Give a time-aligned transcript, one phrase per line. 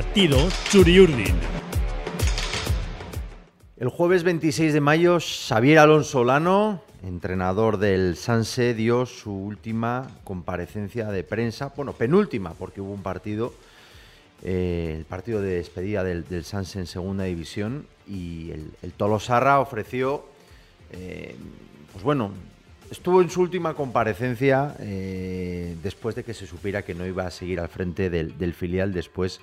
[0.00, 0.38] Latido
[0.70, 1.36] Churiurdin.
[3.76, 11.10] El jueves 26 de mayo, Xavier Alonso Lano, entrenador del Sanse, dio su última comparecencia
[11.10, 13.52] de prensa, bueno, penúltima, porque hubo un partido,
[14.42, 19.60] eh, el partido de despedida del, del Sanse en segunda división, y el, el Tolosarra
[19.60, 20.24] ofreció,
[20.92, 21.36] eh,
[21.92, 22.30] pues bueno,
[22.90, 27.30] estuvo en su última comparecencia eh, después de que se supiera que no iba a
[27.30, 29.42] seguir al frente del, del filial después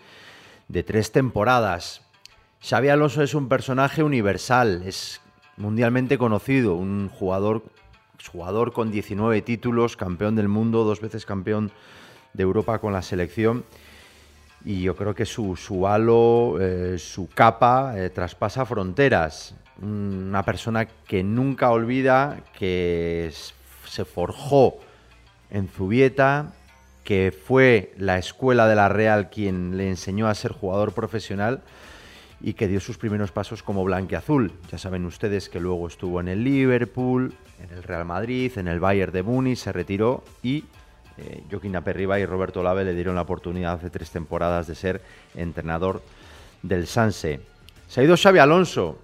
[0.67, 2.01] de tres temporadas.
[2.61, 5.21] Xavi Alonso es un personaje universal, es
[5.57, 7.63] mundialmente conocido, un jugador,
[8.31, 11.71] jugador con 19 títulos, campeón del mundo, dos veces campeón
[12.33, 13.63] de Europa con la selección.
[14.65, 19.55] Y yo creo que su, su halo, eh, su capa, eh, traspasa fronteras.
[19.81, 23.31] Una persona que nunca olvida que
[23.85, 24.79] se forjó
[25.51, 26.53] en Zubieta,
[27.07, 31.61] que fue la escuela de la Real quien le enseñó a ser jugador profesional
[32.41, 34.51] y que dio sus primeros pasos como blanqueazul.
[34.69, 37.33] Ya saben ustedes que luego estuvo en el Liverpool,
[37.63, 40.65] en el Real Madrid, en el Bayern de Múnich, se retiró y
[41.17, 45.01] eh, Joaquín Aperriba y Roberto Lave le dieron la oportunidad hace tres temporadas de ser
[45.33, 46.01] entrenador
[46.61, 47.39] del Sanse.
[47.87, 48.99] Se ha ido Xavi Alonso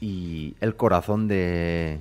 [0.00, 1.98] y el corazón de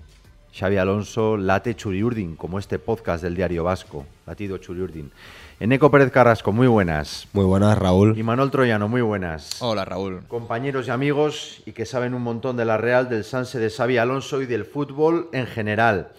[0.53, 5.11] Xavi Alonso late Churiurdin, como este podcast del Diario Vasco, latido Churiurdin.
[5.59, 7.27] Eneco Pérez Carrasco, muy buenas.
[7.33, 8.15] Muy buenas, Raúl.
[8.15, 9.59] Y Manuel Troyano, muy buenas.
[9.63, 10.21] Hola Raúl.
[10.27, 13.97] Compañeros y amigos, y que saben un montón de la Real, del Sanse de Xavi
[13.97, 16.09] Alonso y del fútbol en general.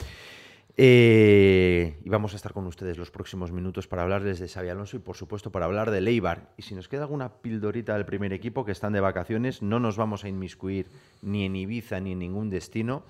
[0.76, 4.96] Eh, y vamos a estar con ustedes los próximos minutos para hablarles de Xavi Alonso
[4.96, 6.50] y por supuesto para hablar de Leibar.
[6.56, 9.96] Y si nos queda alguna pildorita del primer equipo que están de vacaciones, no nos
[9.96, 10.86] vamos a inmiscuir
[11.22, 13.04] ni en Ibiza ni en ningún destino.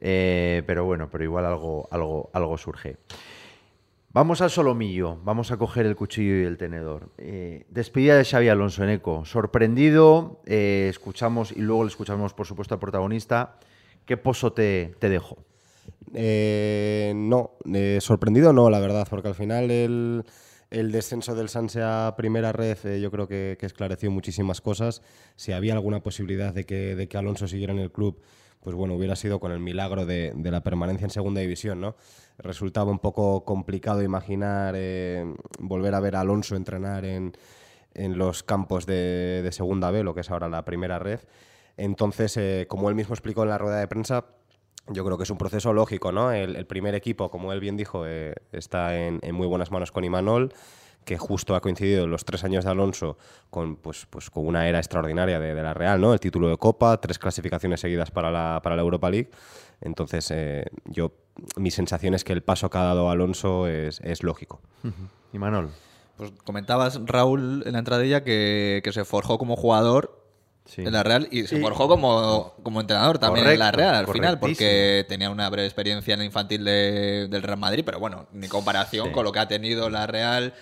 [0.00, 2.96] Eh, pero bueno, pero igual algo, algo, algo surge.
[4.12, 7.10] Vamos al solomillo, vamos a coger el cuchillo y el tenedor.
[7.16, 9.24] Eh, despedida de Xavi Alonso en Eco.
[9.24, 13.58] Sorprendido, eh, escuchamos y luego le escuchamos por supuesto al protagonista.
[14.06, 15.38] ¿Qué pozo te, te dejó?
[16.14, 20.24] Eh, no, eh, sorprendido no, la verdad, porque al final el,
[20.70, 25.02] descenso del Sanse a primera red eh, yo creo que, que esclareció muchísimas cosas.
[25.36, 28.20] Si había alguna posibilidad de que, de que Alonso siguiera en el club,
[28.60, 31.96] pues bueno, hubiera sido con el milagro de, la permanencia en segunda división, ¿no?
[32.38, 34.74] Resultaba un poco complicado imaginar
[35.58, 37.32] volver a ver a Alonso entrenar en,
[37.94, 41.20] en los campos de, segunda B, lo que es ahora la primera red.
[41.78, 44.26] Entonces, como él mismo explicó en la rueda de prensa,
[44.90, 46.32] yo creo que es un proceso lógico, ¿no?
[46.32, 49.90] El, el primer equipo, como él bien dijo, eh, está en, en muy buenas manos
[49.92, 50.52] con Imanol,
[51.04, 53.16] que justo ha coincidido los tres años de Alonso
[53.48, 56.12] con, pues, pues, con una era extraordinaria de, de la Real, ¿no?
[56.12, 59.30] El título de Copa, tres clasificaciones seguidas para la, para la Europa League.
[59.80, 61.12] Entonces, eh, yo,
[61.56, 64.60] mi sensación es que el paso que ha dado Alonso es, es lógico.
[65.32, 65.70] Y Manol.
[66.18, 70.19] Pues comentabas, Raúl, en la entradilla que, que se forjó como jugador
[70.66, 70.82] Sí.
[70.82, 74.06] en la Real y se Y- forjó como, como entrenador también en la Real al
[74.08, 78.26] final, porque tenía una breve experiencia en el infantil de- del Real Madrid, pero bueno,
[78.32, 79.12] ni comparación Sí.
[79.12, 80.54] con lo que ha tenido la Real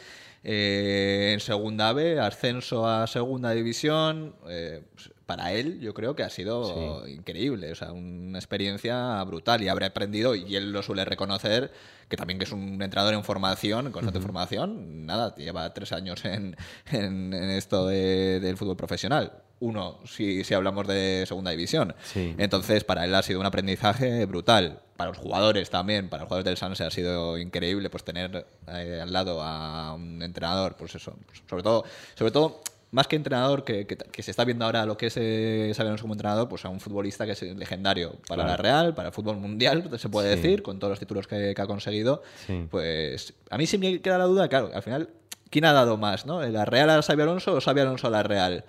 [0.45, 4.35] eh, en segunda B, ascenso a segunda división.
[4.49, 9.63] eh, pues, para él, yo creo que ha sido increíble, o sea, una experiencia brutal
[9.63, 11.71] y habrá aprendido, y él lo suele reconocer,
[12.09, 16.25] que también que es un entrenador en formación, en constante formación, nada, lleva tres años
[16.25, 16.57] en,
[16.93, 19.33] en- en esto de- del fútbol profesional.
[19.61, 21.95] Uno, si, si hablamos de segunda división.
[22.05, 22.35] Sí.
[22.39, 24.81] Entonces, para él ha sido un aprendizaje brutal.
[24.97, 29.01] Para los jugadores también, para los jugadores del Sanse ha sido increíble pues tener eh,
[29.03, 31.85] al lado a un entrenador, pues eso, pues, sobre todo,
[32.17, 32.61] sobre todo
[32.91, 36.15] más que entrenador, que, que- que se está viendo ahora lo que es eh, como
[36.15, 39.89] entrenador, pues a un futbolista que es legendario para la Real, para el fútbol mundial,
[39.99, 40.41] se puede Sí.
[40.43, 42.23] decir, con todos los títulos que, que ha conseguido.
[42.47, 42.67] Sí.
[42.71, 45.09] Pues a mí sí me queda la duda, claro, al final,
[45.51, 46.27] ¿quién ha dado más?
[46.27, 46.43] ¿no?
[46.43, 48.65] ¿La Real a Xabi Alonso o Xabi Alonso a la Real?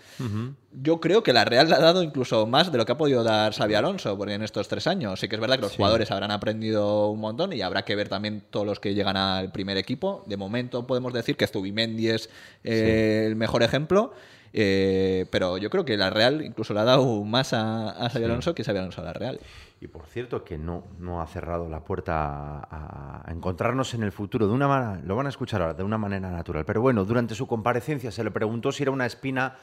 [0.71, 3.23] Yo creo que la Real le ha dado incluso más de lo que ha podido
[3.23, 5.19] dar Xabi Alonso porque en estos tres años.
[5.19, 8.09] Sí que es verdad que los jugadores habrán aprendido un montón y habrá que ver
[8.09, 10.23] también todos los que llegan al primer equipo.
[10.27, 12.29] De momento podemos decir que Zubimendi es
[12.63, 14.13] eh, el mejor ejemplo.
[14.53, 18.25] eh, pero yo creo que la Real incluso le ha dado más a, a Xabi
[18.25, 19.39] Alonso que Xabi Alonso a la Real.
[19.81, 24.47] Y por cierto que no, no ha cerrado la puerta a, encontrarnos en el futuro
[24.47, 26.65] de una lo van a escuchar ahora, de una manera natural.
[26.65, 29.55] Pero bueno, durante su comparecencia se le preguntó si era una espina,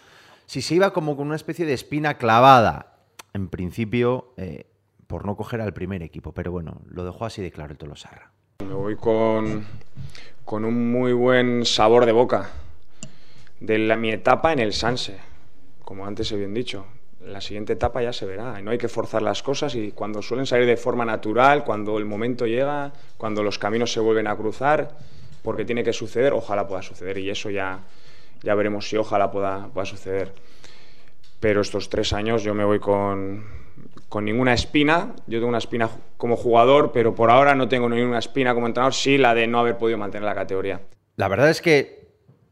[0.47, 2.95] si se iba como con una especie de espina clavada.
[3.35, 4.65] En principio, eh,
[5.07, 6.33] por no coger al primer equipo.
[6.33, 8.31] Pero bueno, lo dejó así de claro el Tolosarra.
[8.61, 9.67] Me voy con,
[10.47, 12.49] con un muy buen sabor de boca
[13.61, 15.19] de la- mi etapa en el Sanse,
[15.85, 16.87] como antes he bien dicho.
[17.21, 20.47] La siguiente etapa ya se verá, no hay que forzar las cosas y cuando suelen
[20.47, 24.97] salir de forma natural, cuando el momento llega, cuando los caminos se vuelven a cruzar,
[25.43, 27.81] porque tiene que suceder, ojalá pueda suceder y eso ya
[28.43, 30.33] ya veremos si ojalá pueda, pueda suceder.
[31.41, 33.45] Pero estos tres años yo me voy con,
[34.09, 35.15] con ninguna espina.
[35.27, 38.95] Yo tengo una espina como jugador, pero por ahora no tengo ninguna espina como entrenador,
[38.95, 40.81] sí la de no haber podido mantener la categoría.
[41.17, 42.06] La verdad es que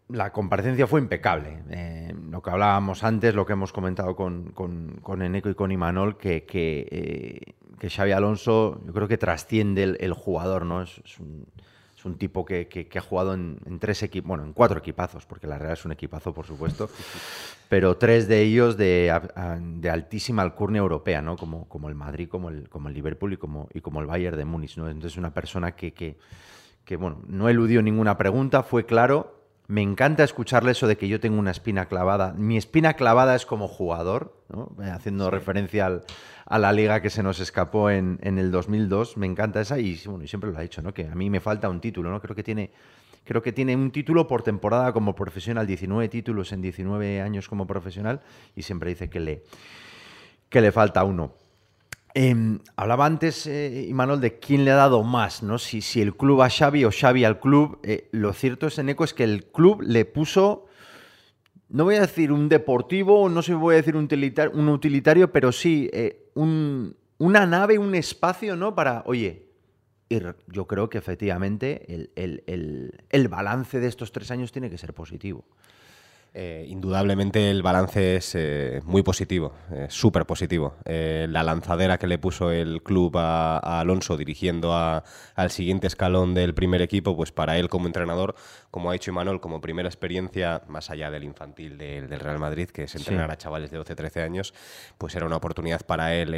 [0.09, 1.63] la comparecencia fue impecable.
[1.71, 5.73] Eh, lo que hablábamos antes, lo que hemos comentado con, con, con Eneco y con
[5.73, 10.83] Imanol, que, que, eh, que, Xavi Alonso yo creo que trasciende el, jugador, ¿no?
[10.83, 11.01] Es,
[12.05, 15.57] un, tipo que, que ha jugado en, tres equipos, bueno, en cuatro equipazos, porque la
[15.57, 16.91] Real es un equipazo, por supuesto,
[17.71, 19.11] pero tres de ellos de,
[19.91, 21.39] altísima alcurnia europea, ¿no?
[21.39, 24.37] Como, como el Madrid, como el, como el Liverpool y como, y como el Bayern
[24.37, 24.87] de Múnich, ¿no?
[24.91, 26.19] Entonces una persona que, que,
[26.85, 31.21] que, bueno, no eludió ninguna pregunta, fue claro, me encanta escucharle eso de que yo
[31.21, 32.35] tengo una espina clavada.
[32.35, 34.73] Mi espina clavada es como jugador, ¿no?
[34.93, 35.31] haciendo sí.
[35.31, 36.05] referencia al,
[36.45, 39.17] a la liga que se nos escapó en, en, el 2002.
[39.17, 40.93] Me encanta esa y, bueno, y siempre lo ha dicho, ¿no?
[40.93, 42.11] que a mí me falta un título.
[42.11, 42.21] ¿no?
[42.21, 42.73] Creo, que tiene,
[43.25, 47.67] creo que tiene un título por temporada como profesional, 19 títulos en 19 años como
[47.67, 48.21] profesional
[48.55, 49.45] y siempre dice que le,
[50.51, 51.33] que le falta uno.
[52.17, 55.59] Eh, hablaba antes, eh, Imanol, de quién le ha dado más, ¿no?
[55.59, 57.81] Si, si el club a Xavi o Xavi al club.
[57.83, 60.67] Eh, lo cierto es, Eneco, es que el club le puso,
[61.69, 65.33] no voy a decir un deportivo, no sé voy a decir un utilitario, un utilitario
[65.33, 68.77] pero sí eh, un, una nave, un espacio, ¿no?
[68.77, 69.49] Para, oye,
[70.47, 74.79] yo creo que efectivamente el, el, el, el balance de estos tres años tiene que
[74.79, 75.45] ser positivo.
[76.37, 80.75] Eh, indudablemente el balance es eh, muy positivo, eh, súper positivo.
[80.85, 85.05] Eh, la lanzadera que le puso el club a, a Alonso dirigiendo a,
[85.37, 88.35] al siguiente escalón del primer equipo, pues para él como entrenador,
[88.73, 92.69] como ha dicho Imanol, como primera experiencia, más allá del infantil del, del Real Madrid,
[92.69, 93.33] que es entrenar sí.
[93.35, 94.55] a chavales de 12-13 años,
[94.99, 96.35] pues era una oportunidad para él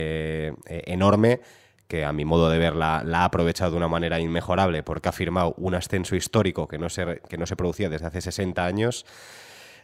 [0.66, 1.40] enorme
[1.88, 5.08] que a mi modo de ver la, la, ha aprovechado de una manera inmejorable porque
[5.08, 8.64] ha firmado un ascenso histórico que no se, que no se producía desde hace 60
[8.64, 9.06] años.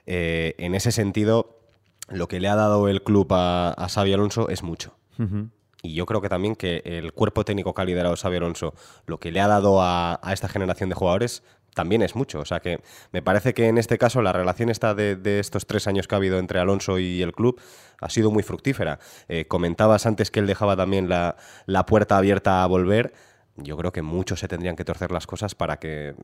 [0.07, 1.61] Eh, en ese sentido,
[2.09, 4.95] lo que le ha dado el club a, a Xavi Alonso es mucho.
[5.19, 5.51] Uh -huh.
[5.83, 8.75] Y yo creo que también que el cuerpo técnico que ha liderado Xavi Alonso,
[9.07, 11.43] lo que le ha dado a, a, esta generación de jugadores,
[11.75, 12.41] también es mucho.
[12.41, 12.81] O sea que
[13.13, 16.15] me parece que en este caso la relación esta de, de estos tres años que
[16.15, 17.61] ha habido entre Alonso y el club
[18.01, 18.99] ha sido muy fructífera.
[19.29, 23.13] Eh, comentabas antes que él dejaba también la, la puerta abierta a volver
[23.57, 26.15] yo creo que muchos se tendrían que torcer las cosas para que,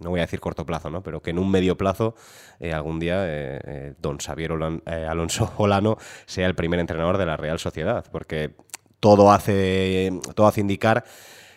[0.00, 1.02] no voy a decir corto plazo, ¿no?
[1.02, 2.14] pero que en un medio plazo
[2.60, 4.52] eh, algún día eh, eh, don Xavier
[4.86, 8.54] Alonso Olano sea el primer entrenador de la Real Sociedad, porque
[9.00, 11.04] todo hace, todo hace indicar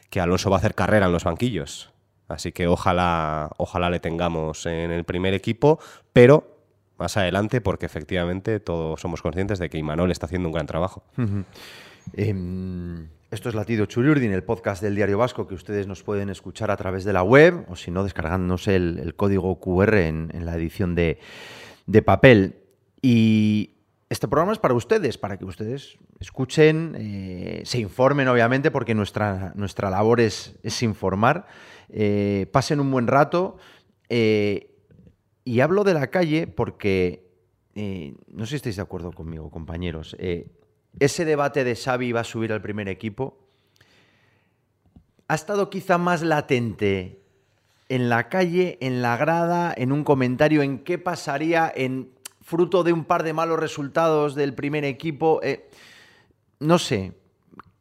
[0.09, 1.91] que Alonso va a hacer carrera en los banquillos.
[2.27, 5.79] Así que ojalá, ojalá le tengamos en el primer equipo,
[6.13, 6.57] pero
[6.97, 11.03] más adelante, porque efectivamente todos somos conscientes de que Imanol está haciendo un gran trabajo.
[13.31, 16.75] Esto es Latido Churiurdin, el podcast del Diario Vasco que ustedes nos pueden escuchar a
[16.75, 21.17] través de la web o si no, descargándose el, código QR en, la edición de,
[22.05, 22.57] papel.
[23.01, 23.77] Y
[24.09, 29.53] este programa es para ustedes, para que ustedes escuchen, eh, se informen obviamente, porque nuestra,
[29.55, 31.47] nuestra labor es, es informar,
[31.87, 33.55] eh, pasen un buen rato.
[34.09, 34.75] Eh,
[35.45, 37.31] y hablo de la calle porque,
[37.75, 40.17] no sé si estáis de acuerdo conmigo, compañeros,
[40.99, 43.41] ese debate de Xavi va a subir al primer equipo
[45.31, 47.21] ha estado quizá más latente
[47.87, 52.09] en la calle, en la grada, en un comentario, en qué pasaría en
[52.41, 55.39] fruto de un par de malos resultados del primer equipo.
[55.41, 55.69] Eh,
[56.59, 57.13] no sé,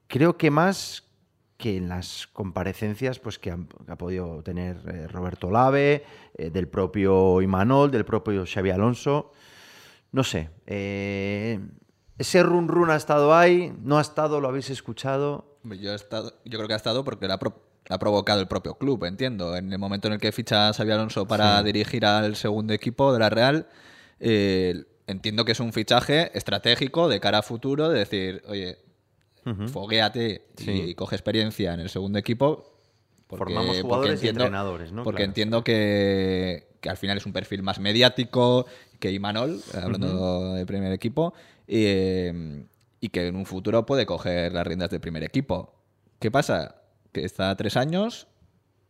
[0.07, 1.09] creo que más
[1.57, 6.05] que en las comparecencias pues, que, ha podido tener eh, Roberto Lave,
[6.38, 9.33] eh, del propio Imanol, del propio Xavi Alonso.
[10.12, 10.50] No sé,
[12.21, 15.57] ese run run ha estado ahí, no ha estado, lo habéis escuchado.
[15.65, 17.55] Yo, he estado, yo creo que ha estado porque la, pro,
[17.89, 19.57] ha provocado el propio club, entiendo.
[19.57, 21.65] En el momento en el que ficha Xavi Alonso para sí.
[21.65, 23.69] dirigir al segundo equipo de la Real,
[24.21, 28.77] eh, entiendo que es un fichaje estratégico de cara a futuro, de decir, oye,
[29.47, 29.69] uh -huh.
[29.69, 30.71] fogueate sí.
[30.89, 32.77] y, coge experiencia en el segundo equipo.
[33.29, 35.05] Porque, Formamos jugadores entiendo, y entrenadores, ¿no?
[35.05, 35.31] Porque claro.
[35.31, 38.67] entiendo que, que, al final es un perfil más mediático
[38.99, 40.55] que Imanol, hablando uh -huh.
[40.57, 41.33] de primer equipo,
[41.73, 42.65] eh,
[43.00, 45.73] y que en un futuro puede coger las riendas del primer equipo.
[46.19, 46.83] ¿Qué pasa?
[47.12, 48.27] Que está tres años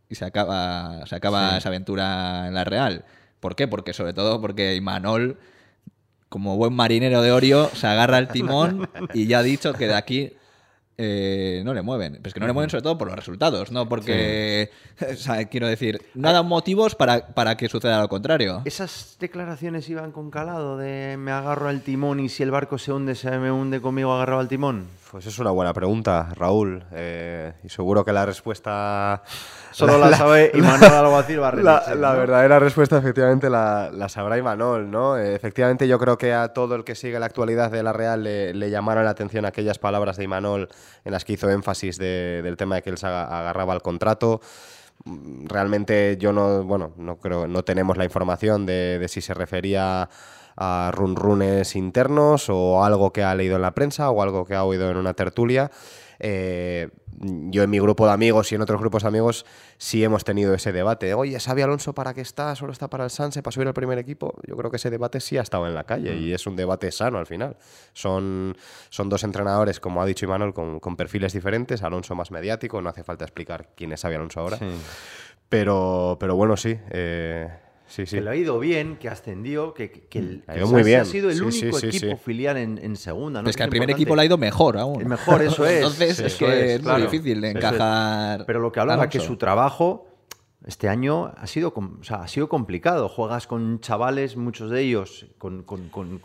[0.09, 1.57] y se acaba, se acaba sí.
[1.59, 3.05] esa aventura en la Real.
[3.39, 3.69] ¿Por qué?
[3.69, 5.39] Porque sobre todo porque Imanol,
[6.31, 9.95] como buen marinero de Orio, se agarra el timón y ya ha dicho que de
[9.95, 10.33] aquí
[11.02, 12.19] eh, no le mueven.
[12.21, 15.04] Pues que no le mueven sobre todo por los resultados, no porque, sí.
[15.12, 18.61] o sea, quiero decir, no dan motivos para, para, que suceda lo contrario.
[18.66, 22.92] Esas declaraciones iban con calado de me agarro al timón y si el barco se
[22.92, 24.88] hunde, se me hunde conmigo agarrado al timón.
[25.11, 26.85] Pues es una buena pregunta, Raúl.
[26.93, 29.23] Eh, y seguro que la respuesta.
[29.73, 32.19] Solo la, sabe Imanol Alguacil La, Barrenechea, la ¿no?
[32.21, 35.19] verdadera respuesta, efectivamente, la, la sabrá Imanol, ¿no?
[35.19, 38.23] Eh, efectivamente, yo creo que a todo el que sigue la actualidad de la Real
[38.23, 40.69] le, le llamaron la atención aquellas palabras de Imanol
[41.05, 43.83] en las que hizo énfasis de- del tema de que él se aga- agarraba al
[43.83, 44.40] contrato.
[45.05, 49.35] Mm, Realmente yo no, bueno, no creo, no tenemos la información de, de si se
[49.35, 50.09] refería
[50.61, 54.64] a runrunes internos o algo que ha leído en la prensa o algo que ha
[54.64, 55.71] oído en una tertulia.
[56.19, 56.90] Eh,
[57.23, 59.47] yo en mi grupo de amigos y en otros grupos de amigos
[59.79, 61.12] sí hemos tenido ese debate.
[61.14, 62.55] Oye, ¿Xavi Alonso para qué está?
[62.57, 64.35] ¿Solo está para el Sanse, para subir al primer equipo?
[64.47, 66.90] Yo creo que ese debate sí ha estado en la calle y es un debate
[66.93, 67.57] sano al final.
[67.95, 68.57] Son,
[68.90, 71.83] son dos entrenadores, como ha dicho Imanol, con, con perfiles diferentes.
[71.83, 74.59] Alonso más mediático, no hace falta explicar quién es Xavi Alonso ahora.
[74.59, 74.67] Sí.
[75.49, 76.79] Pero, pero bueno, sí.
[76.90, 77.49] eh,
[77.91, 78.17] sí, sí.
[78.17, 81.01] Que le ha ido bien, que ascendió, que, que el, que el muy bien.
[81.03, 82.23] ha sido el Sí, único equipo sí.
[82.25, 83.41] filial en, en segunda.
[83.41, 83.45] ¿no?
[83.45, 85.01] Pero es que al primer equipo le ha ido mejor aún.
[85.03, 85.77] El mejor, eso es.
[85.77, 86.99] Entonces es que es, claro.
[87.01, 87.65] muy difícil de Eso es.
[87.65, 88.47] encajar.
[88.47, 90.07] Pero lo que hablaba que su trabajo
[90.67, 93.09] este año ha sido, o sea, ha sido complicado.
[93.09, 96.19] Juegas con chavales, muchos de ellos, con, con- con-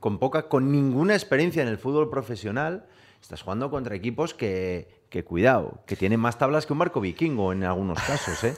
[0.00, 2.86] con poca, con ninguna experiencia en el fútbol profesional.
[3.20, 7.52] Estás jugando contra equipos que, que cuidado, que tienen más tablas que un barco vikingo
[7.52, 8.54] en algunos casos, ¿eh?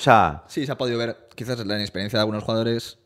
[0.00, 2.96] O sea, Sí, se ha podido ver, quizás la inexperiencia de algunos jugadores.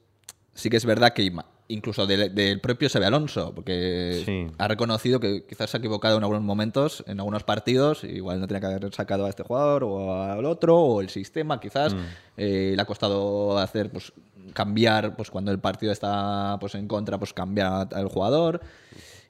[0.54, 1.32] Sí que es verdad que
[1.66, 4.46] incluso del, del propio Xabi Alonso, porque Sí.
[4.58, 8.46] ha reconocido que quizás se ha equivocado en algunos momentos, en algunos partidos, igual no
[8.46, 11.96] tenía que haber sacado a este jugador o al otro, o el sistema quizás.
[12.36, 14.12] Eh, le ha costado hacer, pues,
[14.52, 18.60] cambiar, pues cuando el partido está pues en contra, pues cambiar al jugador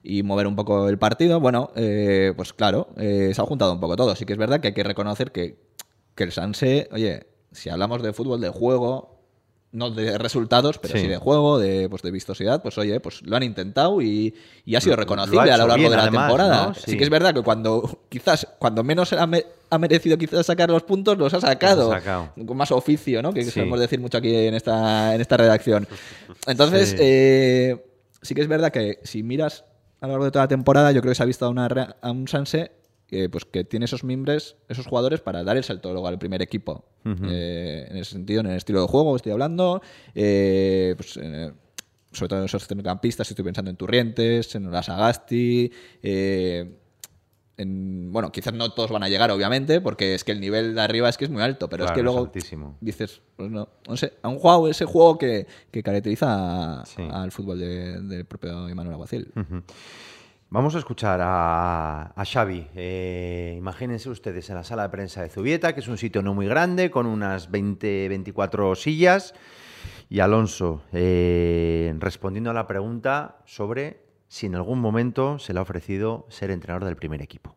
[0.03, 1.41] y mover un poco el partido.
[1.41, 4.15] Bueno, eh, pues claro, eh, se ha juntado un poco todo.
[4.17, 5.57] Sí que es verdad que hay que reconocer que,
[6.15, 9.11] que el Sanse, oye, si hablamos de fútbol de juego,
[9.73, 11.09] no de resultados, pero sí, Sí.
[11.09, 14.33] de juego, de, pues de vistosidad, pues oye, pues lo han intentado y,
[14.65, 16.67] y ha sido reconocible lo ha a lo largo bien, de la además, temporada.
[16.69, 16.75] ¿no?
[16.75, 16.97] Sí.
[16.97, 20.85] Que es verdad que cuando quizás cuando menos ha, me- ha merecido quizás sacar los
[20.85, 21.89] puntos, los ha sacado.
[21.89, 22.31] Los ha sacado.
[22.47, 23.33] Con más oficio, ¿no?
[23.33, 23.51] Que Sí.
[23.51, 25.89] solemos decir mucho aquí en esta, en esta redacción.
[26.47, 26.97] Entonces, Sí.
[27.01, 27.85] eh,
[28.23, 29.65] sí que es verdad que si miras
[30.01, 31.67] a lo largo de toda la temporada, yo creo que se ha visto a, una,
[32.01, 32.71] a un Sanse
[33.11, 36.43] eh, pues que tiene esos mimbres, esos jugadores para dar el salto luego al primer
[36.43, 36.85] equipo.
[37.05, 39.83] Eh, en ese sentido, en el estilo de juego estoy hablando,
[40.15, 41.13] eh, pues,
[42.13, 45.71] sobre todo en esos centrocampistas, estoy pensando en Turrientes, en Olasagasti,
[46.03, 46.79] eh,
[47.57, 50.81] en- bueno, quizás no todos van a llegar, obviamente, porque es que el nivel de
[50.81, 52.77] arriba es que es muy alto, pero Claro, es que luego altísimo.
[52.81, 57.03] dices, pues no, no sé, han jugado ese juego que, que caracteriza Sí.
[57.11, 59.31] al fútbol de- del propio Emanuel Aguacil.
[60.55, 62.69] Vamos a escuchar a, Xavi.
[62.77, 66.33] Eh, imagínense ustedes en la sala de prensa de Zubieta, que es un sitio no
[66.33, 69.35] muy grande, con unas 20, 24 sillas.
[70.09, 75.63] Y Alonso, eh, respondiendo a la pregunta sobre si en algún momento se le ha
[75.63, 77.57] ofrecido ser entrenador del primer equipo.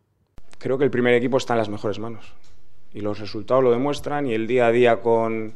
[0.58, 2.34] Creo que el primer equipo está en las mejores manos.
[2.92, 5.54] Y los resultados lo demuestran y el día a día con,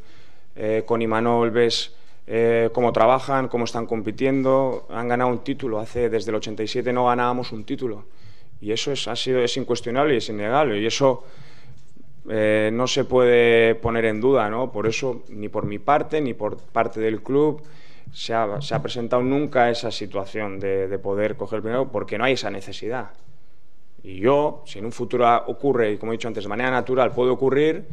[0.55, 1.93] eh, con Imanol ves
[2.25, 4.87] eh, cómo trabajan, cómo están compitiendo.
[4.89, 5.79] Han ganado un título.
[5.79, 8.05] Hace, desde el 87 no ganábamos un título.
[8.61, 10.79] Y eso es, ha sido, es incuestionable y es innegable.
[10.79, 11.23] Y eso
[12.29, 14.71] eh, no se puede poner en duda, ¿no?
[14.71, 17.61] Por eso, ni por mi parte, ni por parte del club,
[18.13, 22.17] se ha, se ha presentado nunca esa situación de, de poder coger el primero, porque
[22.17, 23.11] no hay esa necesidad.
[24.03, 27.11] Y yo, si en un futuro ocurre, y como he dicho antes, de manera natural
[27.11, 27.85] puede ocurrir,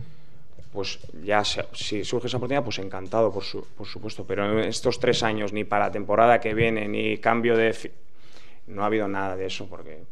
[0.72, 4.24] pues ya si surge esa oportunidad, pues encantado, por, su- supuesto.
[4.26, 7.92] Pero en estos tres años, ni para la temporada que viene, ni cambio de...
[8.68, 10.04] No ha habido nada de eso, porque,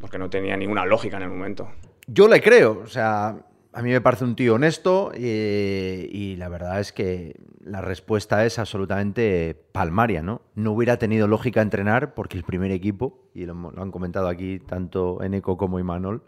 [0.00, 1.68] porque no tenía ninguna lógica en el momento.
[2.06, 3.36] Yo le creo, o sea,
[3.72, 8.44] a mí me parece un tío honesto eh, y la verdad es que la respuesta
[8.44, 10.42] es absolutamente palmaria, ¿no?
[10.54, 14.58] No hubiera tenido lógica entrenar porque el primer equipo, y lo, lo han comentado aquí
[14.58, 16.22] tanto Eneco como Imanol,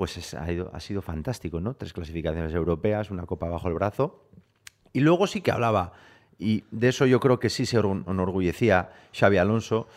[0.00, 1.74] pues es- ha, ido- ha sido fantástico, ¿no?
[1.74, 4.24] Tres clasificaciones europeas, una copa bajo el brazo.
[4.94, 5.92] Y luego sí que hablaba,
[6.38, 9.88] y de eso yo creo que sí se orgu- enorgullecía Xavi Alonso,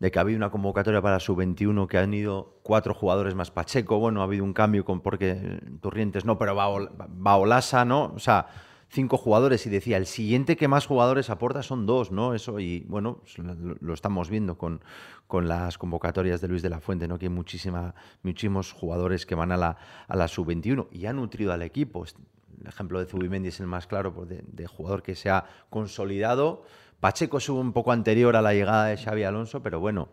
[0.00, 3.98] de que ha habido una convocatoria para sub-21 que han ido cuatro jugadores más Pacheco.
[3.98, 8.12] Bueno, ha habido un cambio con porque eh, Turrientes no, pero Bao- Baolasa, ¿no?
[8.14, 8.48] O sea,
[8.92, 12.34] cinco jugadores y decía, el siguiente que más jugadores aporta son dos, ¿no?
[12.34, 14.82] Eso, y bueno, pues lo, estamos viendo con,
[15.26, 17.18] con las convocatorias de Luis de la Fuente, ¿no?
[17.18, 21.54] Que hay muchísima, muchísimos jugadores que van a la, a la sub-21 y han nutrido
[21.54, 22.04] al equipo.
[22.60, 26.64] El ejemplo de Zubimendi es el más claro pues, de, jugador que se ha consolidado.
[27.00, 30.10] Pacheco es un poco anterior a la llegada de Xavi Alonso, pero bueno,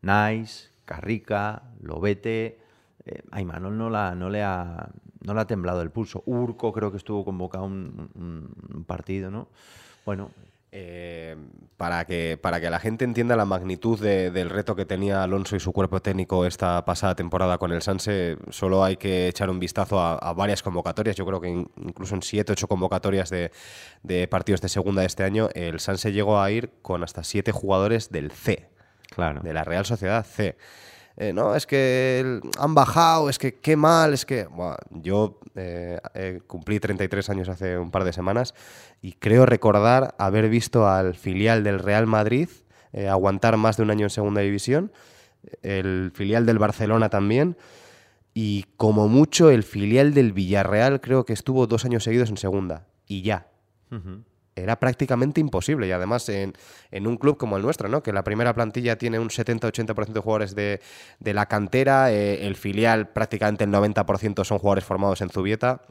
[0.00, 2.58] Nice, Carrica, Lobete,
[3.04, 4.88] eh, a Imanol no, la, no, le ha,
[5.24, 6.22] no le ha temblado el pulso.
[6.26, 9.48] Urco creo que estuvo convocado un, un- un partido, ¿no?
[10.06, 10.30] Bueno,
[10.76, 11.36] Eh,
[11.76, 15.60] para, que, para que la gente entienda la magnitud del reto que tenía Alonso y
[15.60, 20.00] su cuerpo técnico esta pasada temporada con el Sanse, solo hay que echar un vistazo
[20.00, 21.14] a, varias convocatorias.
[21.14, 23.52] Yo creo que incluso en 7, 8 convocatorias de,
[24.02, 27.52] de, partidos de segunda de este año, el Sanse llegó a ir con hasta 7
[27.52, 28.68] jugadores del C,
[29.10, 29.42] claro.
[29.44, 30.56] de la Real Sociedad C.
[31.16, 34.48] Eh, no, es que han bajado, es que qué mal, es que...
[34.90, 38.54] yo eh, cumplí 33 años hace un par de semanas
[39.00, 42.48] y creo recordar haber visto al filial del Real Madrid
[42.92, 44.92] eh, aguantar más de un año en segunda división,
[45.62, 47.56] el filial del Barcelona también
[48.32, 52.86] y como mucho el filial del Villarreal creo que estuvo dos años seguidos en segunda
[53.06, 53.46] y ya
[54.56, 55.86] era prácticamente imposible.
[55.86, 56.54] Y además en,
[57.06, 58.02] un club como el nuestro, ¿no?
[58.02, 60.80] que la primera plantilla tiene un 70-80% de jugadores de,
[61.20, 65.82] la cantera, eh, el filial prácticamente el 90% son jugadores formados en Zubieta.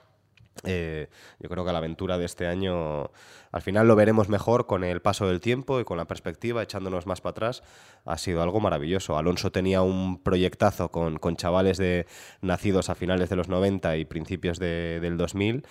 [0.66, 3.10] Eh, yo creo que la aventura de este año
[3.52, 7.08] al final lo veremos mejor con el paso del tiempo y con la perspectiva, echándonos
[7.08, 7.64] más para atrás.
[8.06, 9.18] Ha sido algo maravilloso.
[9.18, 12.06] Alonso tenía un proyectazo con, con chavales de,
[12.42, 15.66] nacidos a finales de los 90 y principios de, del 2000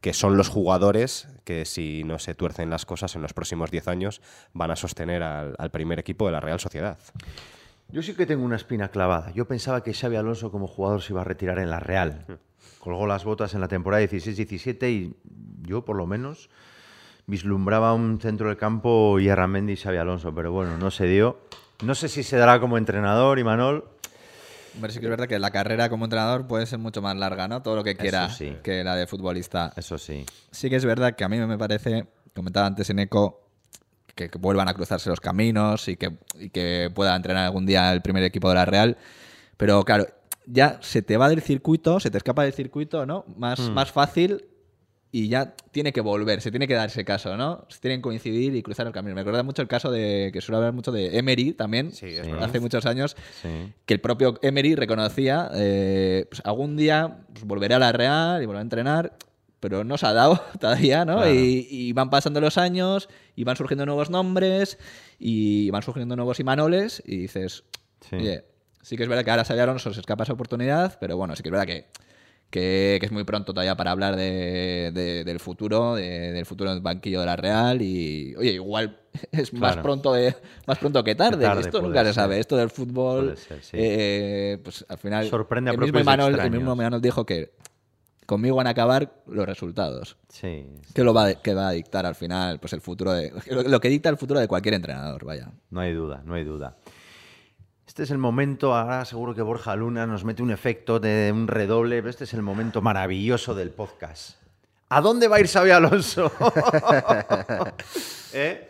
[0.00, 3.88] que son los jugadores que si no se tuercen las cosas en los próximos 10
[3.88, 4.20] años
[4.52, 6.98] van a sostener al, primer equipo de la Real Sociedad.
[7.90, 9.32] Yo sí que tengo una espina clavada.
[9.32, 12.38] Yo pensaba que Xavi Alonso como jugador se iba a retirar en la Real.
[12.80, 15.16] Colgó las botas en la temporada 16-17 y
[15.62, 16.50] yo por lo menos
[17.26, 21.40] vislumbraba un centro del campo y Arramendi y Xavi Alonso, pero bueno, no se dio.
[21.82, 23.84] No sé si se dará como entrenador, Imanol.
[24.78, 27.48] Hombre, sí que es verdad que la carrera como entrenador puede ser mucho más larga,
[27.48, 27.62] ¿no?
[27.62, 28.30] Todo lo que quiera
[28.62, 29.72] que la de futbolista.
[29.74, 30.24] Eso sí.
[30.52, 33.50] Sí que es verdad que a mí me parece, comentaba antes en Eco,
[34.14, 36.16] que, vuelvan a cruzarse los caminos y que,
[36.52, 38.96] que pueda entrenar algún día el primer equipo de la Real.
[39.56, 40.06] Pero claro,
[40.46, 43.24] ya se te va del circuito, se te escapa del circuito, ¿no?
[43.36, 43.72] Más, hmm.
[43.72, 44.44] más fácil
[45.10, 47.64] y ya tiene que volver, se tiene que dar ese caso, ¿no?
[47.68, 49.14] Se tienen que coincidir y cruzar el camino.
[49.14, 51.92] Me acuerda mucho el caso de, que suele hablar mucho de Emery también,
[52.40, 53.16] hace muchos años,
[53.86, 58.46] que el propio Emery reconocía, eh, pues algún día pues, volveré a la Real y
[58.46, 59.16] volveré a entrenar,
[59.60, 61.28] pero no se ha dado todavía, ¿no?
[61.28, 64.78] Y, van pasando los años y van surgiendo nuevos nombres
[65.18, 67.64] y van surgiendo nuevos Imanoles y dices,
[68.12, 68.44] oye,
[68.82, 71.42] sí que es verdad que ahora Xavi Alonso se escapa esa oportunidad, pero bueno, sí
[71.42, 71.86] que es verdad que
[72.50, 74.92] que, es muy pronto todavía para hablar de,
[75.24, 78.98] del futuro, del futuro del banquillo de la Real y, oye, igual
[79.32, 80.34] es más, pronto de,
[80.66, 83.34] más pronto que tarde, esto nunca se sabe, esto del fútbol,
[83.72, 87.52] eh, pues al final Sorprende a el mismo, Manuel, el mismo Manuel dijo que
[88.28, 90.18] conmigo van a acabar los resultados.
[90.28, 90.66] Sí.
[90.92, 93.32] Que lo va, que va a dictar al final, pues el futuro de,
[93.66, 95.50] lo que dicta el futuro de cualquier entrenador, vaya.
[95.70, 96.76] No hay duda, no hay duda.
[97.88, 101.48] Este es el momento, ahora seguro que Borja Luna nos mete un efecto de un
[101.48, 104.36] redoble, pero este es el momento maravilloso del podcast.
[104.90, 106.30] ¿A dónde va a ir Xavi Alonso?
[108.34, 108.68] ¿Eh?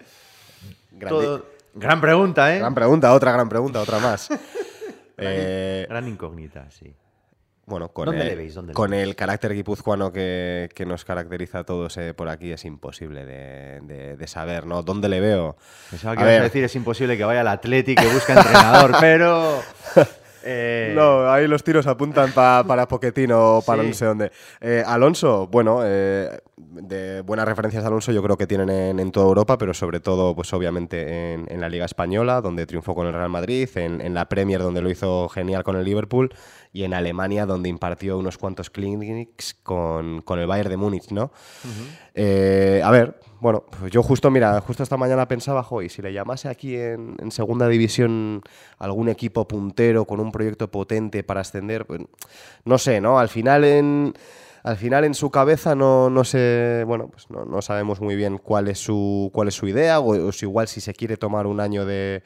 [1.74, 2.60] Gran pregunta, ¿eh?
[2.60, 4.28] Gran pregunta, otra gran pregunta, otra más.
[5.16, 6.94] gran eh, incógnita, sí.
[7.68, 12.50] Bueno, con, el, con el carácter guipuzcoano que, nos caracteriza a todos eh, por aquí
[12.50, 14.82] es imposible de, saber, ¿no?
[14.82, 15.56] ¿Dónde le veo?
[15.90, 19.60] Pensaba que a, a decir es imposible que vaya al Atlético que busca entrenador, pero...
[20.50, 24.30] Eh, no, ahí los tiros apuntan para Poquetino o para no sé dónde.
[24.60, 29.58] Eh, Alonso, bueno, de buenas referencias a Alonso yo creo que tienen en, toda Europa,
[29.58, 33.68] pero sobre todo, pues obviamente en, la Liga Española, donde triunfó con el Real Madrid,
[33.74, 36.30] en, en, la Premier, donde lo hizo genial con el Liverpool,
[36.72, 41.30] y en Alemania, donde impartió unos cuantos clinics con, con el Bayern de Múnich, ¿no?
[42.14, 46.12] Eh, a ver, bueno, pues yo justo, mira, justo esta mañana pensaba, y si le
[46.12, 48.42] llamase aquí en, en, segunda división
[48.78, 52.00] algún equipo puntero con un proyecto potente para ascender, pues
[52.64, 53.18] no sé, ¿no?
[53.18, 54.14] Al final en
[54.62, 58.38] al final en su cabeza no, no sé, bueno, pues no, no, sabemos muy bien
[58.38, 61.60] cuál es su, cuál es su idea, o, si igual si se quiere tomar un
[61.60, 62.22] año de,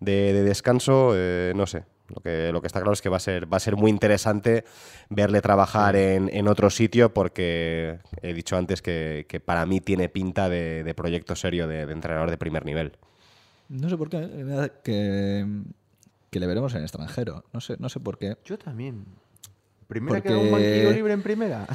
[0.00, 1.84] de, descanso, eh, no sé.
[2.14, 3.90] Lo que, lo que está claro es que va a ser, va a ser muy
[3.90, 4.64] interesante
[5.08, 10.92] verle trabajar en, otro sitio porque he dicho antes que, para mí tiene pinta de,
[10.96, 12.92] proyecto serio de, entrenador de primer nivel.
[13.68, 15.46] No sé por qué, que,
[16.30, 17.44] que le veremos en extranjero.
[17.52, 18.36] No sé, no sé por qué.
[18.44, 19.04] Yo también.
[19.86, 21.66] ¿Primera queda un banquillo libre en primera?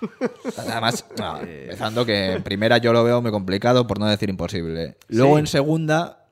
[0.56, 1.04] Además,
[1.42, 4.96] empezando que en primera yo lo veo muy complicado, por no decir imposible.
[5.08, 6.26] Luego en segunda,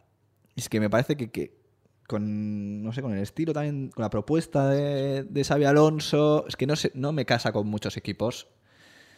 [0.54, 1.52] es que me parece que,
[2.06, 6.56] con, no sé, con el estilo también, con la propuesta de, de Xavi Alonso, es
[6.56, 8.48] que no, sé, no me casa con muchos equipos.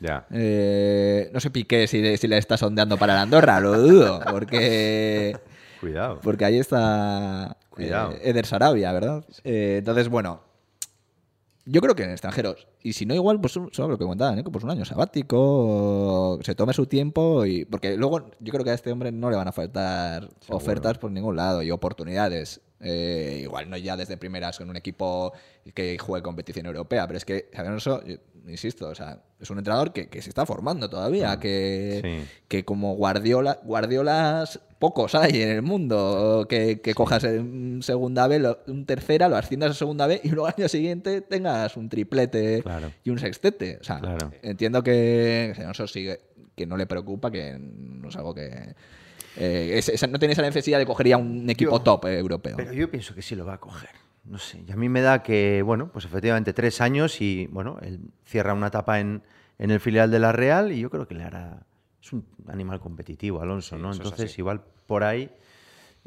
[0.01, 0.27] Ya.
[0.31, 5.37] Eh, no sé Piqué si, si le está sondeando para la Andorra, lo dudo, porque...
[5.81, 6.21] Cuidado.
[6.23, 8.13] Porque ahí está Cuidado.
[8.13, 9.25] Eh, Eder Sarabia, ¿verdad?
[9.45, 10.43] Eh, entonces, bueno,
[11.71, 12.67] yo creo que en extranjeros.
[12.83, 14.45] Y si no, igual, pues solo lo que comentaban, ¿eh?
[14.45, 17.45] pues un año sabático, se tome su tiempo.
[17.45, 20.97] y Porque luego yo creo que a este hombre no le van a faltar ofertas
[20.99, 22.63] por ningún lado y oportunidades.
[22.81, 25.33] Eh, igual no ya desde primeras con un equipo
[25.75, 28.03] que juegue competición europea, pero es que Xabi Alonso,
[28.51, 32.95] insisto, o sea, es un entrenador que, se está formando todavía, mm, que, que como
[32.95, 39.37] Guardiola, Guardiolas pocos hay en el mundo, que, cojas en segunda B, un tercera, lo
[39.37, 42.63] asciendas a segunda B y luego al año siguiente tengas un triplete
[43.05, 43.79] y un sextete.
[43.81, 44.01] O sea,
[44.43, 46.21] entiendo que Alonso sigue,
[46.55, 48.75] que no le preocupa, que no es algo que
[49.37, 52.57] eh, no tiene esa necesidad de coger ya un equipo top eh, europeo.
[52.57, 54.08] Pero yo pienso que sí lo va a coger.
[54.29, 54.63] No sé.
[54.67, 58.53] Y a mí me da que, bueno, pues efectivamente tres años y, bueno, él cierra
[58.53, 59.23] una etapa en,
[59.59, 61.67] en el filial de la Real y yo creo que le hará.
[62.03, 63.93] Es un animal competitivo, Alonso, ¿no?
[63.93, 65.31] Entonces, igual por ahí.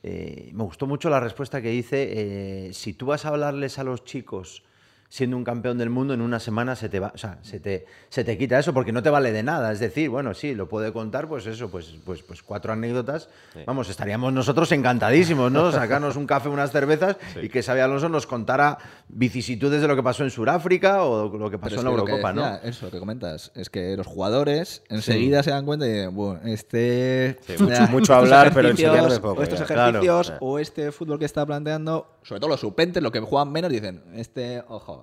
[0.03, 4.03] Eh, me gustó mucho la respuesta que dice: si tú vas a hablarles a los
[4.03, 4.63] chicos
[5.11, 7.85] siendo un campeón del mundo, en una semana se te va, o sea, se te,
[8.07, 9.73] se te quita eso porque no te vale de nada.
[9.73, 13.27] Es decir, bueno, sí, lo puede contar, pues eso, pues, pues, pues cuatro anécdotas.
[13.65, 15.69] Vamos, estaríamos nosotros encantadísimos, ¿no?
[15.73, 18.77] Sacarnos un café, unas cervezas y que Xavi Alonso nos contara
[19.09, 22.55] vicisitudes de lo que pasó en Sudáfrica o lo que pasó en la Eurocopa, ¿no?
[22.63, 27.37] Eso, que comentas, es que los jugadores enseguida se dan cuenta de, bueno, este...
[27.59, 29.41] mucho, mucho hablar, pero enseñarle poco.
[29.41, 33.19] O estos ejercicios, o este fútbol que está planteando, sobre todo los supentes, los que
[33.19, 35.00] juegan menos, dicen, este, ojo,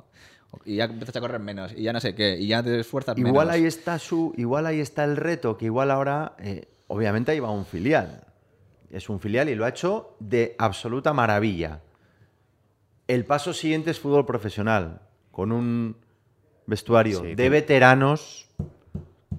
[0.65, 3.19] y ya empiezas a correr menos y ya no sé qué y ya te esfuerzas
[3.19, 3.51] igual menos.
[3.51, 7.51] ahí está su igual ahí está el reto que igual ahora eh, obviamente ahí va
[7.51, 8.25] un filial
[8.91, 11.81] es un filial y lo ha hecho de absoluta maravilla
[13.07, 15.97] el paso siguiente es fútbol profesional con un
[16.67, 18.49] vestuario de veteranos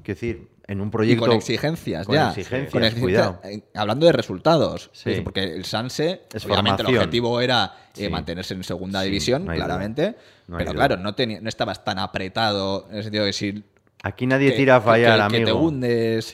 [0.03, 1.25] que decir en un proyecto.
[1.25, 2.29] con exigencias, ya.
[2.29, 3.39] Exigencias, cuidado.
[3.43, 4.91] Eh, hablando de resultados.
[5.23, 10.15] Porque el Sanse, obviamente, el objetivo era eh, mantenerse en segunda división, claramente.
[10.57, 13.63] Pero claro, no, tenía, no estabas tan apretado en el sentido de que si.
[14.03, 15.45] Aquí nadie tira a fallar, que, amigo.
[15.45, 16.33] Que te hundes.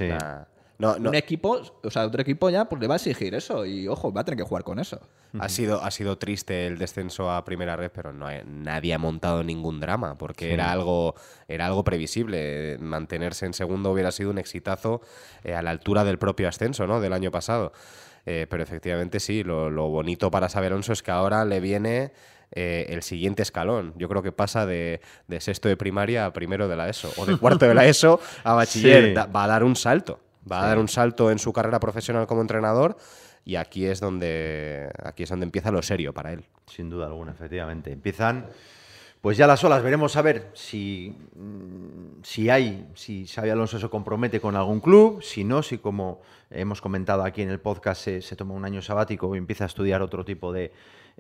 [0.77, 3.87] No, Un equipo, o sea, otro equipo ya pues le va a exigir eso y
[3.87, 4.99] ojo, va a tener que jugar con eso.
[5.39, 9.43] Ha sido, ha sido triste el descenso a primera red, pero no nadie ha montado
[9.43, 11.15] ningún drama porque era algo
[11.47, 12.77] era algo previsible.
[12.79, 15.01] Mantenerse en segundo hubiera sido un exitazo
[15.43, 16.99] eh, a la altura del propio ascenso, ¿no?
[16.99, 17.71] Del año pasado.
[18.25, 22.11] Eh, pero efectivamente sí, lo, bonito para Xabi Alonso es que ahora le viene
[22.51, 23.93] eh, el siguiente escalón.
[23.97, 24.99] Yo creo que pasa de,
[25.39, 28.53] sexto de primaria a primero de la ESO, o de cuarto de la ESO a
[28.55, 29.15] bachiller.
[29.17, 30.19] va a dar un salto.
[30.49, 32.97] Va a dar un salto en su carrera profesional como entrenador
[33.43, 36.45] y aquí es donde aquí es donde empieza lo serio para él.
[36.67, 37.91] Sin duda alguna, efectivamente.
[37.91, 38.47] Empiezan
[39.25, 43.89] pues ya las olas, veremos a ver si, mm, si hay, si Xavi Alonso se
[43.89, 48.35] compromete con algún club, si no, si como hemos comentado aquí en el podcast se,
[48.35, 50.71] toma un año sabático y empieza a estudiar otro tipo de,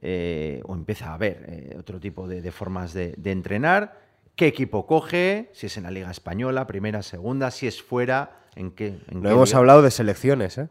[0.03, 3.99] eh, o empieza a ver eh, otro tipo de, formas de, entrenar,
[4.35, 8.71] qué equipo coge, si es en la Liga Española, primera, segunda, si es fuera, en
[8.71, 8.99] qué...
[9.11, 10.69] no hemos hablado de selecciones, ¿eh?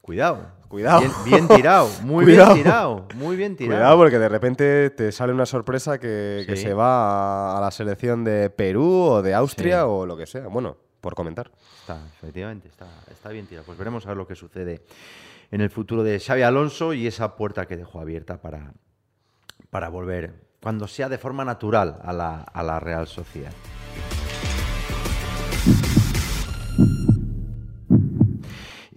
[0.00, 0.60] Cuidado.
[0.70, 1.02] Cuidado.
[1.24, 3.76] Bien, tirado, muy bien tirado, muy bien tirado.
[3.76, 8.50] Cuidado porque de repente te sale una sorpresa que, se va a, la selección de
[8.50, 10.46] Perú o de Austria o lo que sea.
[10.46, 11.50] Bueno, por comentar.
[11.80, 13.66] Está, efectivamente, está, está bien tirado.
[13.66, 14.82] Pues veremos a ver lo que sucede
[15.50, 18.72] en el futuro de Xavi Alonso y esa puerta que dejó abierta para,
[19.70, 23.52] para volver, cuando sea de forma natural, a la, a la Real Sociedad.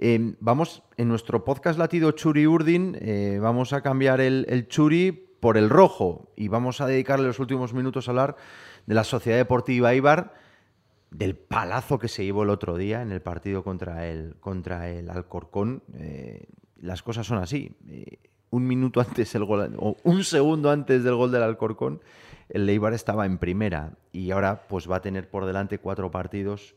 [0.05, 5.55] Em, vamos, en nuestro podcast latido Churi Urdin, eh, vamos a cambiar el, Churi por
[5.55, 8.35] el rojo y vamos a dedicarle los últimos minutos a hablar
[8.85, 10.33] de la Sociedad Deportiva Ibar,
[11.09, 15.09] del palazo que se llevó el otro día en el partido contra el, contra el
[15.09, 15.83] Alcorcón.
[15.95, 16.47] Eh,
[16.81, 17.71] las cosas son así.
[17.87, 18.17] Eh,
[18.49, 22.01] un minuto antes el gol, o un segundo antes del gol del Alcorcón,
[22.49, 26.75] el Eibar estaba en primera y ahora pues va a tener por delante cuatro partidos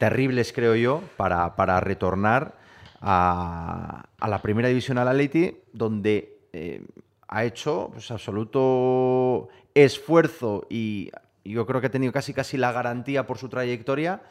[0.00, 2.54] terribles, creo yo, para, para retornar
[3.02, 6.82] a, la primera división al Atleti, donde eh,
[7.28, 11.10] ha hecho pues, absoluto esfuerzo y
[11.44, 14.22] yo creo que ha tenido casi casi la garantía por su trayectoria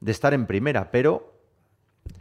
[0.00, 1.32] de estar en primera, pero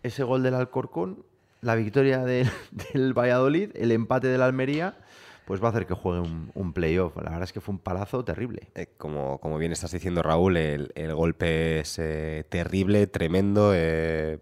[0.04, 1.26] ese gol del Alcorcón,
[1.62, 2.48] la victoria del
[3.18, 5.00] Valladolid, el empate del Almería
[5.46, 6.22] pues va a hacer que juegue
[6.54, 7.16] un, playoff.
[7.18, 8.70] La verdad es que fue un palazo terrible.
[8.76, 14.40] Eh, como, como bien estás diciendo, Raúl, el, golpe es eh, terrible, tremendo, eh,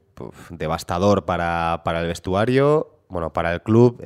[0.50, 4.02] devastador para, el vestuario, bueno, para el club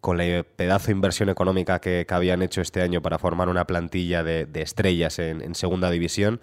[0.00, 4.24] con la pedazo de inversión económica que, habían hecho este año para formar una plantilla
[4.24, 6.40] de, estrellas en, segunda división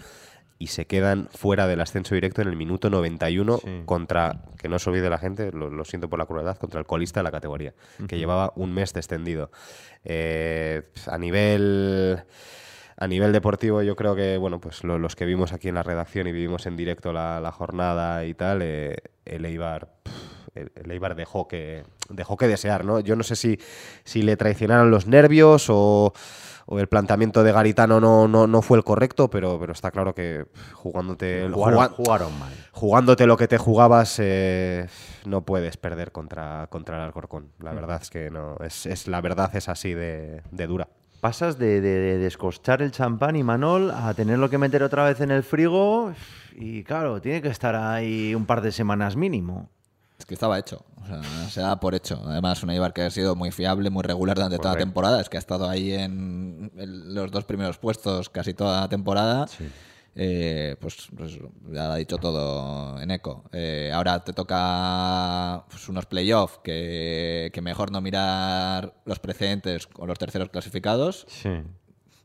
[0.60, 3.82] y se quedan fuera del ascenso directo en el minuto 91 Sí.
[3.86, 6.86] contra, que no se olvide la gente, lo, lo siento por la crueldad, contra el
[6.86, 7.74] colista de la categoría,
[8.08, 9.50] que llevaba un mes descendido.
[10.04, 12.24] Eh, a nivel...
[13.02, 15.84] A nivel deportivo, yo creo que, bueno, pues lo- los que vimos aquí en la
[15.84, 19.88] redacción y vivimos en directo la, la jornada y tal, eh, el Eibar,
[20.76, 23.00] el, Eibar dejó que, dejó que desear, ¿no?
[23.00, 23.60] Yo no sé si,
[24.04, 26.14] si le traicionaron los nervios o,
[26.66, 30.14] o el planteamiento de Garitano no, no, no fue el correcto, pero, pero está claro
[30.14, 32.54] que jugándote, Jugaron, jugá- jugaron mal.
[32.72, 34.88] jugándote lo que te jugabas, eh,
[35.26, 37.52] no puedes perder contra, contra el Alcorcón.
[37.60, 40.88] La verdad es que no, es, es- la verdad es así de, de dura.
[41.22, 45.20] Pasas de, de, de descostar el champán y Manol a tenerlo que meter otra vez
[45.20, 46.14] en el frigo
[46.56, 49.70] y claro, tiene que estar ahí un par de semanas mínimo.
[50.20, 50.84] Es que estaba hecho.
[51.02, 52.22] O sea, se da por hecho.
[52.26, 55.22] Además, un Eibar que ha sido muy fiable, muy regular durante toda la temporada.
[55.22, 59.48] Es que ha estado ahí en el- los dos primeros puestos casi toda la temporada.
[60.16, 61.36] Eh, pues, pues
[61.72, 63.46] ya lo ha dicho todo en eco.
[63.54, 70.08] Eh, ahora te toca pues, unos playoffs que, que mejor no mirar los precedentes con
[70.10, 71.26] los terceros clasificados.
[71.30, 71.50] Sí.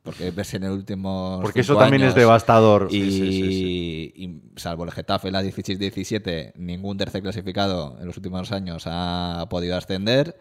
[0.05, 1.40] Porque ves en el último.
[1.43, 2.88] Porque eso también es devastador.
[2.90, 8.17] Y, Sí, sí, sí, y salvo el Getafe, la 16-17, ningún tercer clasificado en los
[8.19, 10.38] últimos años ha podido ascender.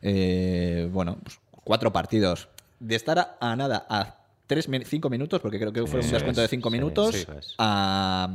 [0.00, 2.48] Eh, bueno, pues cuatro partidos.
[2.78, 4.14] De estar a, a nada, a
[4.46, 7.26] tres, cinco minutos, porque creo que fue un descuento es, de cinco minutos,
[7.58, 8.32] a,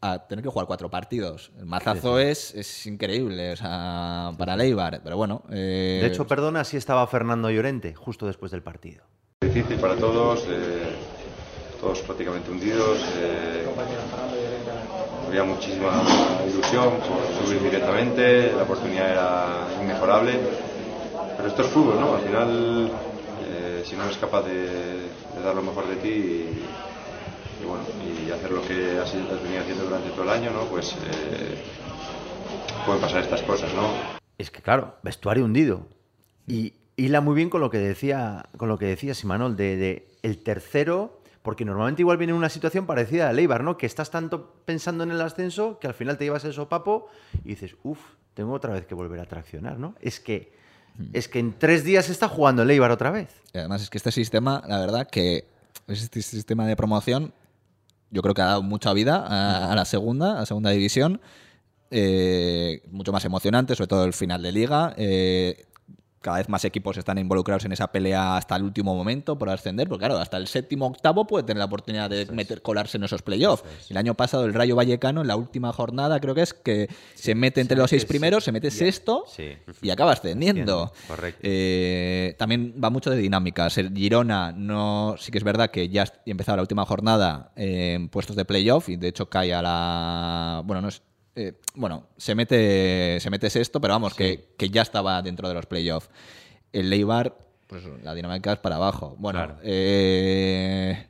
[0.00, 1.52] a tener que jugar cuatro partidos.
[1.58, 5.42] El mazazo Es, es increíble o sea, para Leibar, pero bueno.
[5.50, 9.04] eh, De hecho, perdona si estaba Fernando Llorente justo después del partido.
[9.42, 10.94] Difícil para todos, eh,
[11.80, 12.98] todos prácticamente hundidos.
[13.18, 13.66] eh,
[15.26, 16.00] había muchísima
[16.48, 20.38] ilusión por subir directamente, la oportunidad era inmejorable.
[21.36, 22.14] Pero esto es fútbol, ¿no?
[22.14, 22.90] Al final,
[23.48, 25.10] eh, si no eres capaz de,
[25.42, 26.46] dar lo mejor de ti
[27.60, 30.66] y, bueno, y hacer lo que has, has venido haciendo durante todo el año, ¿no?
[30.66, 30.94] Pues
[32.86, 33.88] pueden pasar estas cosas, ¿no?
[34.38, 35.86] Es que claro, vestuario hundido.
[36.46, 40.08] Y hila muy bien con lo que decía, con lo que decía Simanol, de, de
[40.22, 43.76] el tercero, porque normalmente igual viene una situación parecida a Leibar, ¿no?
[43.76, 47.08] Que estás tanto pensando en el ascenso que al final te llevas el sopapo
[47.44, 47.98] y dices, uff,
[48.34, 49.94] tengo otra vez que volver a traccionar, ¿no?
[50.00, 50.52] Es que,
[51.12, 53.28] es que en tres días está jugando Leibar otra vez.
[53.52, 55.46] Y además es que este sistema, la verdad, que
[55.88, 57.32] este sistema de promoción,
[58.10, 61.20] yo creo que ha dado mucha vida a, a la segunda, a la segunda división.
[61.94, 64.94] Eh, mucho más emocionante, sobre todo el final de liga.
[64.96, 65.66] Eh,
[66.22, 69.88] cada vez más equipos están involucrados en esa pelea hasta el último momento por ascender,
[69.88, 73.22] porque claro, hasta el séptimo octavo puede tener la oportunidad de meter, colarse en esos
[73.22, 73.64] playoffs.
[73.90, 77.34] El año pasado el Rayo Vallecano, en la última jornada, creo que es que se
[77.34, 79.24] mete entre los seis primeros, se mete sexto
[79.82, 80.92] y acaba ascendiendo.
[81.08, 81.40] Correcto.
[81.42, 83.76] Eh, también va mucho de dinámicas.
[83.78, 88.08] El Girona no, sí que es verdad que ya ha empezado la última jornada en
[88.08, 91.02] puestos de playoff y de hecho cae a la, bueno no es,
[91.36, 95.54] eh, bueno se mete se mete sexto, pero vamos que, que ya estaba dentro de
[95.54, 96.10] los playoffs.
[96.72, 99.14] El Leibar, pues la dinámica es para abajo.
[99.18, 99.58] Bueno, Claro.
[99.62, 101.06] eh,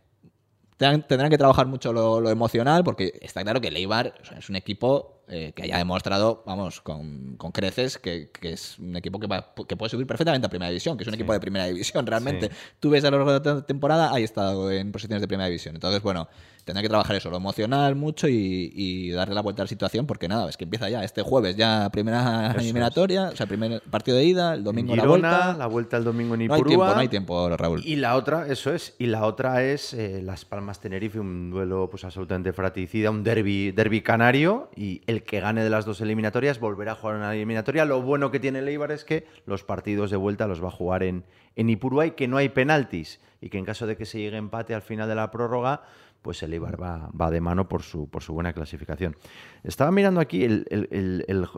[0.76, 4.24] tendrán, tendrán que trabajar mucho lo, lo emocional porque está claro que el Eibar o
[4.24, 8.78] sea, es un equipo eh, que haya demostrado, vamos, con, con creces que, que es
[8.78, 11.32] un equipo que, va- que puede subir perfectamente a Primera División, que es un equipo
[11.32, 12.48] de Primera División realmente.
[12.48, 12.56] Sí.
[12.78, 15.74] Tú ves a lo largo de la temporada, ahí estado en posiciones de Primera División.
[15.74, 16.28] Entonces, bueno,
[16.64, 20.06] tendrá que trabajar eso, lo emocional mucho y, y darle la vuelta a la situación
[20.06, 24.16] porque nada, es que empieza ya este jueves, ya primera eliminatoria, o sea, primer partido
[24.16, 25.56] de ida, el domingo la Girona, vuelta.
[25.58, 26.68] la vuelta el domingo en no hay Ipurúa.
[26.86, 27.82] tiempo, no hay tiempo, Raúl.
[27.84, 31.88] Y la otra, eso es, y la otra es eh, Las Palmas Tenerife, un duelo
[31.90, 36.60] pues absolutamente fratricida, un derby, derby canario, y el que gane de las dos eliminatorias
[36.60, 37.84] volverá a jugar una eliminatoria.
[37.84, 40.72] Lo bueno que tiene el Eibar es que los partidos de vuelta los va a
[40.72, 41.24] jugar en,
[41.56, 41.76] en y
[42.16, 45.08] que no hay penaltis, y que en caso de que se llegue empate al final
[45.08, 45.82] de la prórroga,
[46.22, 49.16] pues el Eibar va, va de mano por su, por su buena clasificación.
[49.64, 50.88] Estaba mirando aquí el, el-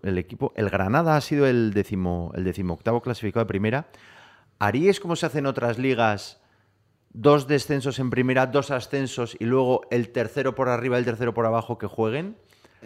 [0.02, 3.86] el- equipo, el Granada ha sido el décimo, el decimoctavo clasificado de primera.
[4.58, 6.40] ¿Haríais como se hace en otras ligas?
[7.16, 11.46] dos descensos en primera, dos ascensos y luego el tercero por arriba el tercero por
[11.46, 12.34] abajo que jueguen?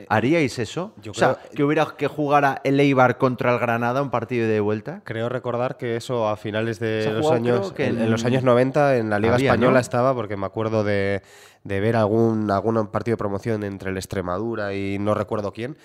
[0.08, 0.94] ¿Haríais eso?
[1.02, 4.60] yo o sea, que hubiera que jugara el Eibar contra el Granada un partido de
[4.60, 5.00] vuelta.
[5.04, 8.96] Creo recordar que eso a finales de los años, que en, en- los años 90
[8.98, 9.80] en la Liga Había, Española ¿no?
[9.80, 11.22] estaba, porque me acuerdo de,
[11.64, 15.76] de ver algún, algún partido de promoción entre el Extremadura y no recuerdo quién.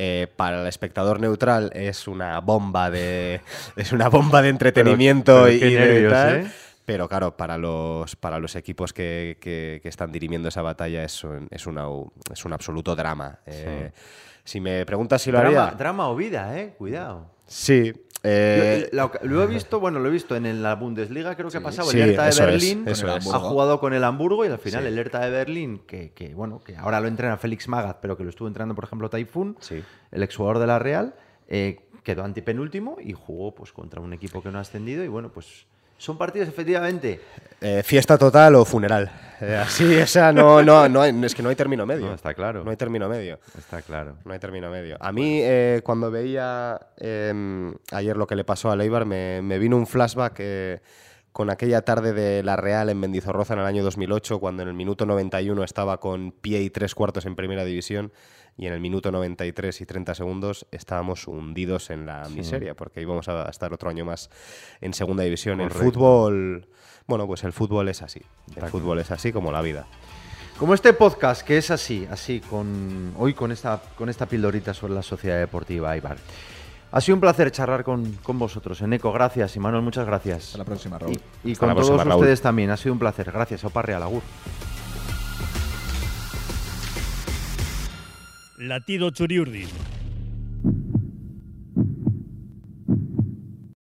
[0.00, 3.40] Eh, para el espectador neutral es una bomba de
[3.76, 6.36] es una bomba de entretenimiento pero y, qué y de nervios, tal.
[6.36, 6.46] ¿eh?
[6.88, 11.22] Pero claro, para los, para los equipos que, que- que están dirimiendo esa batalla es
[11.22, 11.84] un, es una,
[12.32, 13.40] es un absoluto drama.
[13.44, 13.92] Eh,
[14.42, 15.76] si me preguntas si lo Drama, haría...
[15.76, 16.74] drama o vida, ¿eh?
[16.78, 17.30] Cuidado.
[17.46, 21.58] Sí, Eh, Lo, lo he visto, bueno, lo he visto en la Bundesliga, creo que
[21.58, 21.90] ha pasado.
[21.90, 23.02] Sí, el Hertha de es, Berlín ha es.
[23.26, 26.74] jugado con el Hamburgo y al final el Hertha de Berlín, que, que, bueno, que
[26.74, 29.84] ahora lo entrena Félix Magath, pero que lo estuvo entrenando, por ejemplo, Taifun, Sí.
[30.10, 31.14] el exjugador de la Real,
[31.48, 35.30] eh, quedó antipenúltimo y jugó pues contra un equipo que no ha ascendido y bueno,
[35.30, 35.66] pues
[35.98, 37.20] son partidos efectivamente.
[37.60, 39.10] eh, fiesta total o funeral.
[39.40, 42.06] Eh, así, esa no, no, no, hay- es que no hay término medio.
[42.06, 42.64] No, está claro.
[42.64, 43.38] No hay término medio.
[43.56, 44.16] Está claro.
[44.24, 44.96] No hay término medio.
[45.00, 49.58] A mí, eh, cuando veía eh, ayer lo que le pasó a Leibar, me, me
[49.58, 50.40] vino un flashback
[51.32, 54.74] con aquella tarde de la Real en Mendizorroza en el año 2008, cuando en el
[54.74, 58.10] minuto 91 estaba con pie y tres cuartos en primera división
[58.58, 63.28] y en el minuto 93 y 30 segundos estábamos hundidos en la miseria, porque íbamos
[63.28, 64.28] a estar otro año más
[64.80, 65.60] en segunda división.
[65.60, 65.92] El Correcto.
[65.92, 66.68] fútbol,
[67.06, 68.20] bueno, pues el fútbol es así.
[68.56, 69.86] El fútbol es así como la vida.
[70.58, 74.92] Como este podcast que es así, así con hoy con esta con esta pildorita sobre
[74.92, 76.16] la Sociedad Deportiva Ibar.
[76.90, 78.80] Ha sido un placer charlar con, con vosotros.
[78.80, 79.54] Eneco, gracias.
[79.54, 80.46] Y Manuel, muchas gracias.
[80.46, 81.20] Hasta la próxima, Raúl.
[81.44, 82.22] Y, con todos próxima, Raúl.
[82.22, 82.70] ustedes también.
[82.70, 83.30] Ha sido un placer.
[83.30, 83.62] Gracias.
[83.64, 84.02] Opa Real,
[88.58, 89.68] Latido Churiurdin.